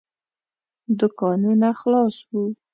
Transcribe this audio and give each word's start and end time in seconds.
دوکانونه 0.99 1.69
خلاص 1.81 2.15
وو. 2.31 2.43